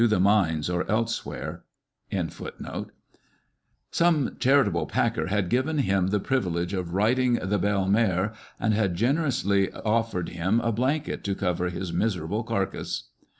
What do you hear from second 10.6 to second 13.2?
a blanket to cover his miserable carcase."